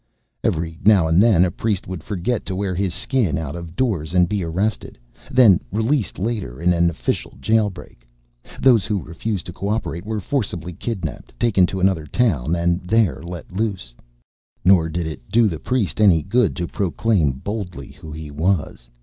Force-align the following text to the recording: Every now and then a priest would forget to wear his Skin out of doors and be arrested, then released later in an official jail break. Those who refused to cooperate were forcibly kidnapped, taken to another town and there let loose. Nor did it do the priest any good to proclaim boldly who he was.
Every 0.43 0.79
now 0.83 1.05
and 1.07 1.21
then 1.21 1.45
a 1.45 1.51
priest 1.51 1.85
would 1.87 2.01
forget 2.01 2.43
to 2.47 2.55
wear 2.55 2.73
his 2.73 2.91
Skin 2.91 3.37
out 3.37 3.55
of 3.55 3.75
doors 3.75 4.15
and 4.15 4.27
be 4.27 4.43
arrested, 4.43 4.97
then 5.29 5.59
released 5.71 6.17
later 6.17 6.59
in 6.59 6.73
an 6.73 6.89
official 6.89 7.37
jail 7.39 7.69
break. 7.69 8.07
Those 8.59 8.87
who 8.87 8.99
refused 9.03 9.45
to 9.45 9.53
cooperate 9.53 10.03
were 10.03 10.19
forcibly 10.19 10.73
kidnapped, 10.73 11.39
taken 11.39 11.67
to 11.67 11.79
another 11.79 12.07
town 12.07 12.55
and 12.55 12.81
there 12.87 13.21
let 13.21 13.51
loose. 13.55 13.93
Nor 14.65 14.89
did 14.89 15.05
it 15.05 15.21
do 15.29 15.47
the 15.47 15.59
priest 15.59 16.01
any 16.01 16.23
good 16.23 16.55
to 16.55 16.67
proclaim 16.67 17.33
boldly 17.33 17.91
who 17.91 18.11
he 18.11 18.31
was. 18.31 18.89